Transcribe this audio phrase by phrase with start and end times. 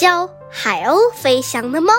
[0.00, 1.92] 教海鸥飞翔的猫。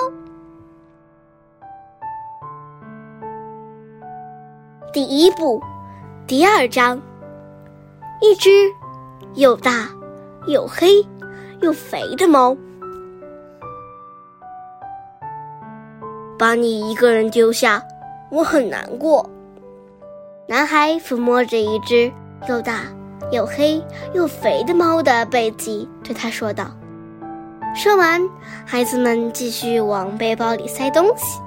[4.92, 5.61] 第一部，
[6.25, 7.00] 第二章，
[8.20, 8.50] 一只
[9.36, 9.88] 又大
[10.48, 11.05] 又黑
[11.61, 12.57] 又肥的猫。
[16.39, 17.83] 把你一个人丢下，
[18.31, 19.29] 我很难过。
[20.47, 22.11] 男孩抚摸着一只
[22.49, 22.79] 又大
[23.31, 23.79] 又黑
[24.15, 26.65] 又肥的猫的背脊，对他说道。
[27.75, 28.21] 说完，
[28.66, 31.39] 孩子们继续往背包里塞东西。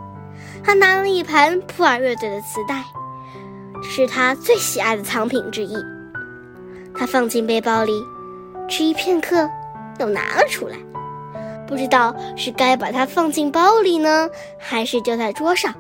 [0.63, 2.83] 他拿了一盘普尔乐队的磁带。
[3.87, 5.77] 是他最喜爱的藏品之一。
[6.97, 7.93] 他放进背包里，
[8.67, 9.49] 迟疑片刻，
[10.01, 10.77] 又拿了出来。
[11.67, 15.75] 不知道是该把它放进包里呢，还是丢在桌上。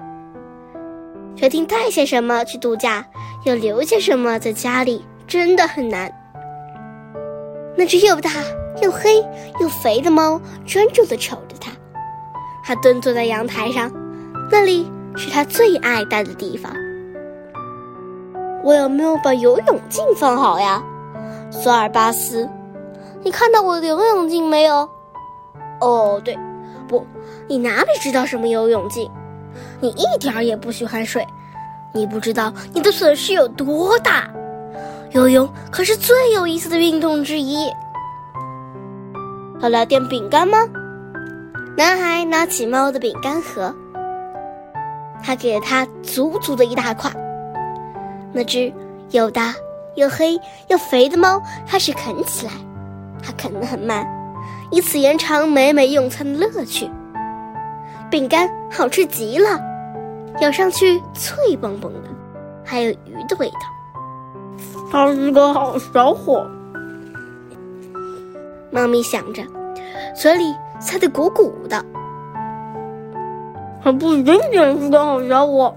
[1.34, 3.06] 决定带些什么去度假，
[3.44, 6.12] 又留些什么在家里，真的很难。
[7.74, 8.30] 那只又大
[8.84, 9.24] 又黑
[9.60, 11.72] 又肥的猫专注地瞅着他。
[12.62, 13.90] 他蹲坐在阳台上，
[14.50, 16.72] 那里是他最爱待的地方。
[18.62, 20.82] 我有没有把游泳镜放好呀，
[21.50, 22.48] 索尔巴斯？
[23.22, 24.88] 你看到我的游泳镜没有？
[25.80, 26.38] 哦，对，
[26.88, 27.06] 不，
[27.48, 29.10] 你哪里知道什么游泳镜？
[29.80, 31.26] 你一点儿也不喜欢水，
[31.92, 34.30] 你不知道你的损失有多大。
[35.12, 37.70] 游泳可是最有意思的运动之一。
[39.60, 40.58] 要来点饼干吗？
[41.76, 43.74] 男孩拿起猫的饼干盒，
[45.22, 47.10] 他给了他足足的一大块。
[48.32, 48.72] 那只
[49.10, 49.54] 又大
[49.94, 50.38] 又黑
[50.68, 52.52] 又肥的猫开始啃起来，
[53.22, 54.06] 它啃得很慢，
[54.70, 56.90] 以此延长美美用餐的乐趣。
[58.10, 59.58] 饼干好吃极了，
[60.40, 62.08] 咬上去脆蹦蹦的，
[62.64, 63.56] 还有鱼的味道。
[64.90, 66.46] 他是个好小伙，
[68.74, 69.40] 猫咪想着，
[70.16, 71.84] 嘴里塞得鼓鼓的。
[73.84, 75.72] 它不仅仅是个好小伙。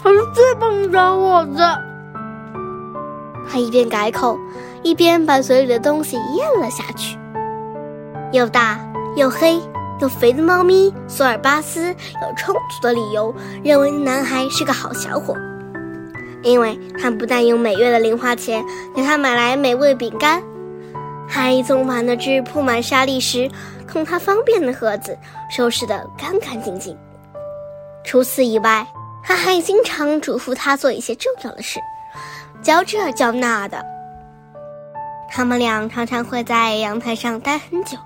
[0.00, 1.62] 他是最棒的小伙子。
[3.50, 4.38] 他一边改口，
[4.84, 7.18] 一边把嘴里的东西咽了下去。
[8.30, 8.78] 又大
[9.16, 9.60] 又黑
[10.00, 15.34] 又肥的猫咪索尔巴斯有充足的理由认为男孩是个好小伙，
[16.42, 18.64] 因为他不但用每月的零花钱
[18.94, 20.42] 给他买来美味饼干，
[21.28, 23.50] 还总把那只铺满沙砾时
[23.92, 25.16] 供他方便的盒子
[25.50, 26.96] 收拾得干干净净。
[28.04, 28.86] 除此以外，
[29.22, 31.80] 他还经常嘱咐他做一些重要的事，
[32.62, 33.84] 教这教那的。
[35.30, 37.96] 他们俩常常会在阳台上待很久，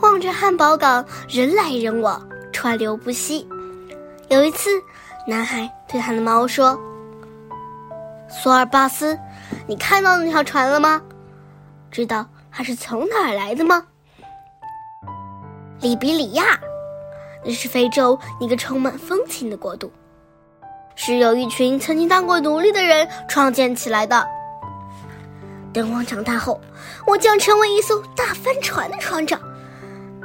[0.00, 2.22] 望着汉堡港人来人往，
[2.52, 3.48] 川流不息。
[4.28, 4.70] 有一次，
[5.26, 6.78] 男孩对他的猫说
[8.30, 9.18] ：“索尔巴斯，
[9.66, 11.00] 你看到那条船了吗？
[11.90, 13.84] 知道它是从哪儿来的吗？
[15.80, 16.60] 利比里亚，
[17.44, 19.90] 那是非洲一个充满风情的国度。”
[20.96, 24.26] 是有一群曾经当过奴隶的人创建起来的。
[25.72, 26.60] 等我长大后，
[27.06, 29.40] 我将成为一艘大帆船的船长。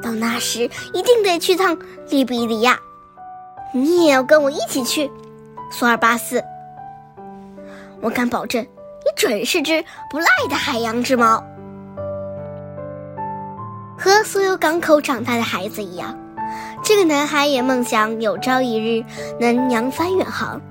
[0.02, 1.78] 到那时，一定得去趟
[2.09, 2.78] 利比里亚。
[3.74, 5.09] 你也要跟我一起去，
[5.72, 6.44] 索尔巴斯。
[8.02, 11.42] 我敢保证，你准是只不赖的海洋之猫。
[14.05, 16.16] 和所有港口长大的孩子一样。
[16.83, 19.03] 这个男孩也梦想有朝一日
[19.39, 20.61] 能扬帆远航。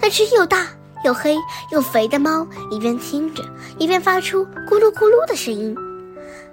[0.00, 0.66] 那只又大
[1.04, 1.36] 又黑
[1.70, 3.44] 又肥的猫一边听着，
[3.76, 5.76] 一边发出咕噜咕噜的声音，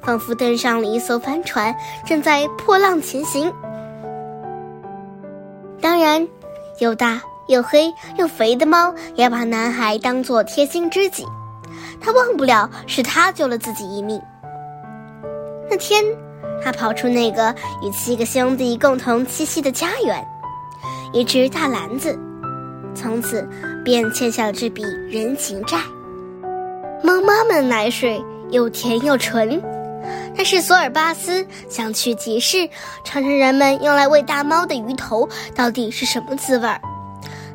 [0.02, 1.74] 仿佛登上了一艘帆船，
[2.06, 3.50] 正在破浪前行。
[5.80, 6.28] 当然，
[6.80, 11.26] 又大又黑又肥的猫也把男孩当作贴心知己，
[12.02, 14.22] 他忘不了是他救了自己一命。
[15.72, 16.04] 那天。
[16.64, 20.24] 他跑出那个与七个兄弟共同栖息的家园，
[21.12, 22.20] 一只大篮子，
[22.94, 23.50] 从此
[23.84, 25.80] 便欠下了这笔人情债。
[27.02, 29.60] 猫妈妈的奶水又甜又纯，
[30.38, 32.70] 但是索尔巴斯想去集市
[33.04, 36.80] 尝尝人们用来喂大猫的鱼头到底是什么滋味儿。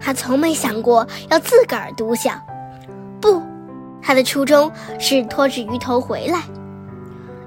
[0.01, 2.43] 他从没想过要自个儿独享，
[3.21, 3.41] 不，
[4.03, 6.41] 他的初衷是拖着鱼头回来。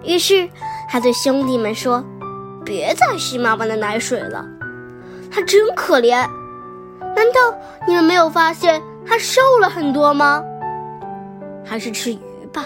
[0.03, 0.49] 于是。
[0.91, 2.03] 他对兄弟们说
[2.65, 4.43] ：“别再吸妈妈的奶水了，
[5.31, 6.27] 他真可怜。
[7.15, 7.55] 难道
[7.87, 10.43] 你们没有发现他瘦了很多吗？
[11.63, 12.17] 还是吃鱼
[12.51, 12.65] 吧，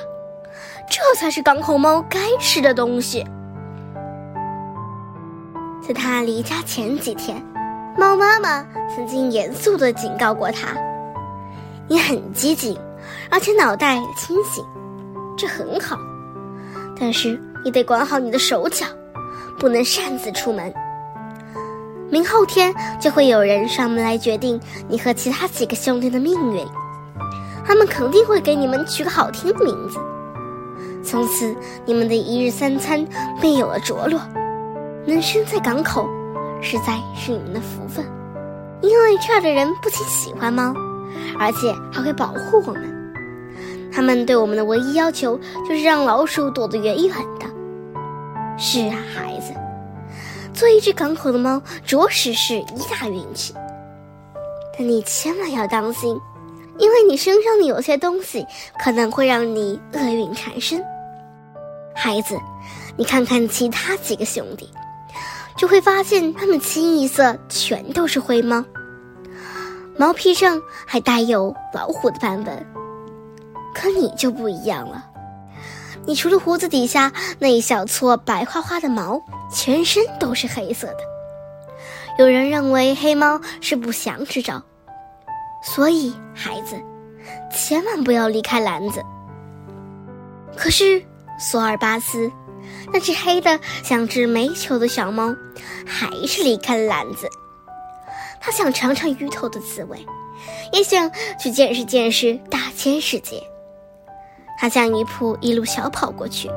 [0.90, 3.28] 这才是港口猫该吃的东西。”
[5.86, 7.46] 在他离家前几天，
[7.98, 8.66] 猫妈妈
[8.96, 10.70] 曾经严肃地警告过他
[11.90, 12.80] ：“你很机警，
[13.30, 14.64] 而且脑袋清醒，
[15.38, 15.98] 这很好，
[17.00, 18.86] 但是……”你得管好你的手脚，
[19.58, 20.74] 不能擅自出门。
[22.12, 24.60] 明后天就会有人上门来决定
[24.90, 26.68] 你和其他几个兄弟的命运，
[27.66, 29.98] 他们肯定会给你们取个好听的名字。
[31.02, 31.56] 从此，
[31.86, 33.08] 你们的一日三餐
[33.40, 34.20] 便有了着落。
[35.06, 36.06] 能生在港口，
[36.62, 38.06] 实在是你们的福分，
[38.82, 40.74] 因为这儿的人不仅喜欢猫，
[41.40, 43.03] 而且还会保护我们。
[43.94, 47.46] 他们对我们的唯一要求就是让老鼠躲得远远的。
[48.58, 49.54] 是啊，孩子，
[50.54, 53.54] 做一只港口的猫着实是一大运气。
[54.78, 56.20] 但你千万要当心，
[56.80, 58.46] 因为你身上的有些东西
[58.84, 60.84] 可能会让你厄运缠身。
[61.96, 62.36] 孩子，
[62.98, 64.68] 你看看其他几个兄弟，
[65.56, 68.66] 就会发现他们清一色全都是灰猫，
[69.96, 72.73] 毛皮上还带有老虎的斑纹。
[73.74, 75.06] 可你就不一样了，
[76.06, 79.22] 你除了胡子底下那一小撮白花花的毛，
[79.52, 80.98] 全身都是黑色的。
[82.20, 84.62] 有人认为黑猫是不祥之兆，
[85.64, 86.76] 所以孩子，
[87.52, 89.04] 千万不要离开篮子。
[90.56, 91.04] 可是
[91.40, 92.32] 索尔巴斯，
[92.94, 95.36] 那只黑的像只煤球的小猫，
[95.86, 97.28] 还是离开了篮子。
[98.40, 100.06] 他想尝尝鱼头的滋味，
[100.72, 101.10] 也想
[101.40, 103.42] 去见识见识大千世界。
[104.64, 106.50] 他向鱼铺一路小跑过去，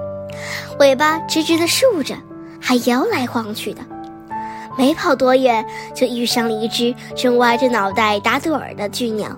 [0.79, 2.15] 尾巴直直的竖着，
[2.61, 3.83] 还摇来晃去的。
[4.79, 9.37] 没跑多远，就遇上了一只正歪着脑袋打盹儿的巨鸟。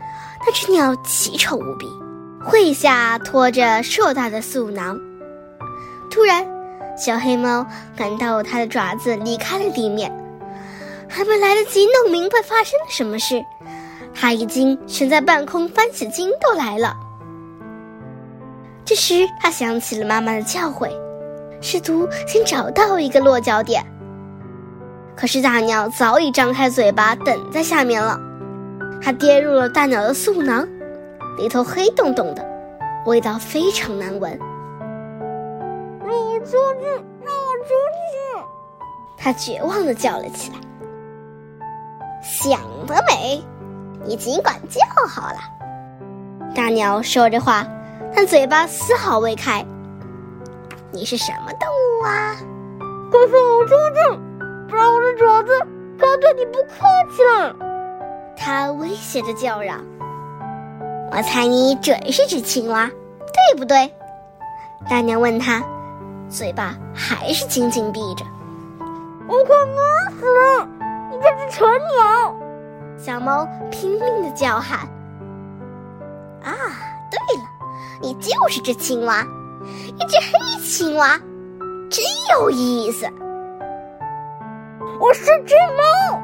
[0.00, 1.86] 那只鸟奇丑无比，
[2.50, 4.98] 喙下拖着硕大的嗉囊。
[6.10, 6.46] 突然，
[6.96, 10.10] 小黑猫感到它的爪子离开了地面，
[11.06, 13.44] 还没来得及弄明白发生了什么事，
[14.14, 16.96] 它已经悬在半空，翻起筋斗来了。
[18.96, 20.88] 这时，他想起了妈妈的教诲，
[21.60, 23.84] 试图先找到一个落脚点。
[25.14, 28.18] 可是大鸟早已张开嘴巴等在下面了，
[29.02, 30.66] 它跌入了大鸟的嗉囊，
[31.36, 32.42] 里头黑洞洞的，
[33.04, 34.32] 味道非常难闻。
[36.00, 36.86] 让我出去！
[37.22, 38.44] 让我出去！
[39.18, 40.56] 它绝望地叫了起来。
[42.22, 43.44] 想得美！
[44.06, 45.38] 你尽管叫好了。
[46.54, 47.66] 大鸟说着话。
[48.14, 49.64] 但嘴巴丝毫未开。
[50.92, 52.36] 你是什么动物啊？
[53.10, 54.18] 快放我出去，
[54.68, 55.48] 不然我的爪子
[55.98, 57.54] 就要对你不客气了！
[58.36, 59.80] 他威胁着叫嚷。
[61.12, 62.86] 我猜你准是只青蛙，
[63.18, 63.92] 对不对？
[64.90, 65.62] 大娘问他，
[66.28, 68.24] 嘴巴还是紧紧闭着。
[69.28, 70.68] 我快饿死了！
[71.10, 72.34] 你这只蠢鸟！
[72.98, 74.80] 小猫拼命的叫喊。
[76.42, 76.52] 啊，
[77.10, 77.45] 对了。
[78.00, 79.26] 你就是只青蛙，
[79.86, 81.18] 一只黑青蛙，
[81.90, 83.06] 真有意思。
[85.00, 86.20] 我是只猫，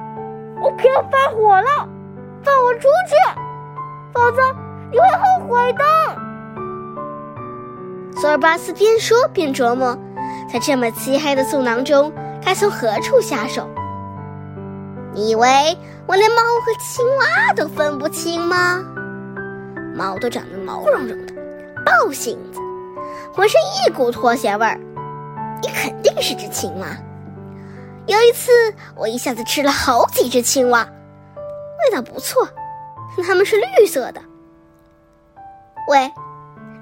[0.63, 1.89] 我可要发火了，
[2.43, 3.15] 放我出去，
[4.13, 4.43] 否则
[4.91, 5.85] 你会后悔的。
[8.21, 9.99] 索尔巴斯边说边琢磨，
[10.53, 12.13] 在这么漆黑的嗉囊中，
[12.45, 13.69] 该从何处下手？
[15.15, 15.77] 你以为
[16.07, 18.83] 我连猫和青蛙都分不清吗？
[19.95, 21.32] 猫都长得毛茸茸的。
[21.85, 22.61] 暴性子，
[23.33, 24.79] 浑身一股拖鞋味儿，
[25.63, 26.87] 你肯定是只青蛙。
[28.07, 28.51] 有一次，
[28.97, 32.49] 我一下子吃了好几只青蛙，味道不错，
[33.27, 34.21] 它们是绿色的。
[35.89, 36.13] 喂，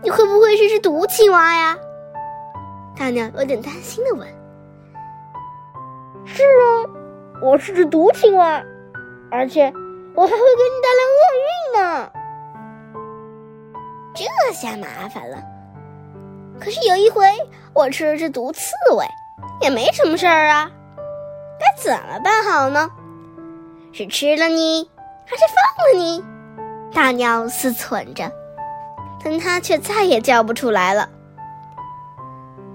[0.03, 1.77] 你会不会是只毒青蛙呀？
[2.97, 4.27] 大鸟有点担心的问。
[6.27, 6.85] 是啊，
[7.43, 8.63] 我是只毒青蛙，
[9.31, 9.73] 而且
[10.15, 12.13] 我还会给你带来厄运呢。
[14.21, 15.39] 这下麻烦了。
[16.61, 17.25] 可是有一回
[17.73, 19.07] 我吃了只毒刺猬，
[19.63, 20.71] 也没什么事儿啊。
[21.59, 22.91] 该怎么办好呢？
[23.93, 24.91] 是吃了你，
[25.25, 26.23] 还是放了你？
[26.93, 28.31] 大鸟思忖着，
[29.25, 31.09] 但它却再也叫不出来了。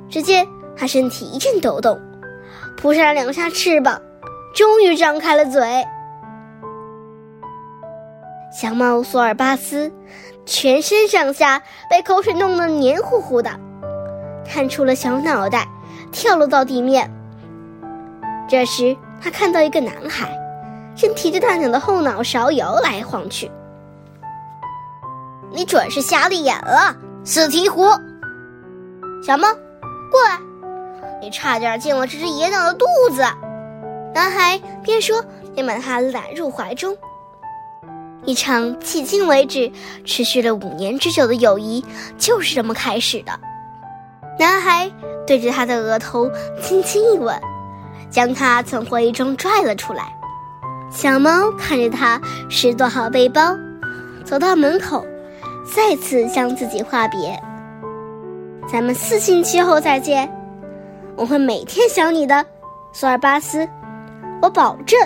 [0.09, 1.99] 只见它身体一阵抖动，
[2.75, 4.01] 扑扇两下翅膀，
[4.55, 5.85] 终于张开了嘴。
[8.51, 9.91] 小猫索尔巴斯。
[10.45, 13.49] 全身上下被口水弄得黏糊糊的，
[14.45, 15.67] 探出了小脑袋，
[16.11, 17.11] 跳落到地面。
[18.47, 20.31] 这时，他看到一个男孩，
[20.95, 23.49] 正提着大鸟的后脑勺摇来晃去。
[25.51, 27.99] 你准是瞎了眼了，死鹈鹕！
[29.25, 29.47] 小猫，
[30.11, 30.39] 过来！
[31.21, 33.23] 你差点进了这只野鸟的肚子。
[34.13, 35.23] 男孩边说
[35.55, 36.95] 边把它揽入怀中。
[38.25, 39.71] 一场迄今为止
[40.03, 41.83] 持续了五年之久的友谊，
[42.17, 43.31] 就是这么开始的。
[44.39, 44.91] 男孩
[45.25, 46.29] 对着他的额头
[46.61, 47.39] 轻轻一吻，
[48.09, 50.13] 将他从回忆中拽了出来。
[50.91, 53.55] 小猫看着他拾掇好背包，
[54.23, 55.05] 走到门口，
[55.75, 57.39] 再次向自己话别
[58.71, 60.29] ：“咱们四星期后再见，
[61.15, 62.45] 我会每天想你的，
[62.91, 63.67] 索尔巴斯，
[64.41, 64.99] 我保证。”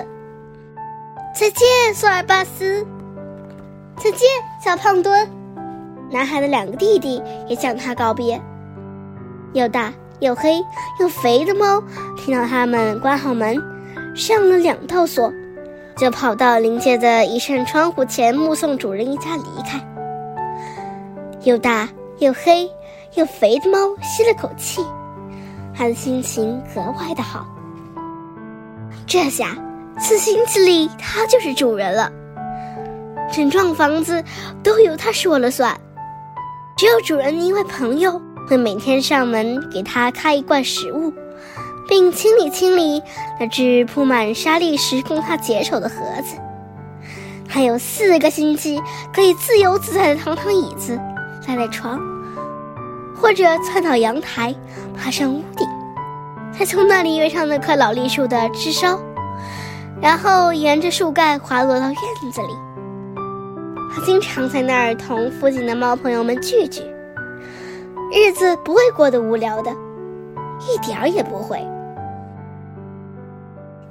[1.36, 2.86] 再见，索尔巴斯。
[4.01, 4.27] 再见，
[4.63, 5.29] 小胖墩。
[6.10, 8.41] 男孩的两个弟弟也向他告别。
[9.53, 10.63] 又大又黑
[11.00, 11.84] 又肥的猫
[12.18, 13.62] 听到他们关好门，
[14.15, 15.32] 上了两道锁，
[15.98, 19.86] 就跑到临街的一扇窗户前目送主人一家离开。
[21.44, 21.89] 又大
[22.20, 22.70] 又黑
[23.15, 24.86] 又肥的猫吸了口气，
[25.75, 27.46] 他的心情格外的好。
[29.06, 29.58] 这下
[30.00, 32.12] 四星期里他就是主人了，
[33.31, 34.24] 整幢房子
[34.63, 35.79] 都由他说了算。
[36.77, 38.21] 只有主人的一位朋友。
[38.48, 41.13] 会每天上门给他开一罐食物，
[41.88, 43.00] 并清理清理
[43.39, 46.36] 那只铺满沙砾时供他解手的盒子。
[47.48, 48.81] 还有四个星期
[49.13, 51.00] 可以自由自在的躺躺椅子、
[51.48, 52.00] 赖赖床，
[53.15, 54.55] 或者窜到阳台、
[54.98, 55.67] 爬上屋顶，
[56.57, 59.00] 再从那里跃上那棵老栗树的枝梢，
[60.01, 62.69] 然后沿着树干滑落到院子里。
[63.91, 66.81] 他经常在那儿同附近的猫朋友们聚聚。
[68.12, 69.72] 日子不会过得无聊的，
[70.62, 71.60] 一点儿也不会。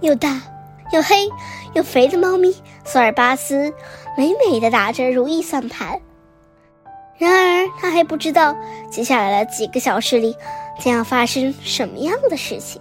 [0.00, 0.40] 又大
[0.93, 1.28] 又黑
[1.75, 3.73] 又肥的猫咪索尔巴斯，
[4.17, 6.00] 美美的打着如意算盘。
[7.17, 8.57] 然而，他还不知道
[8.90, 10.37] 接下来的几个小时里
[10.78, 12.81] 将要发生什么样的事情。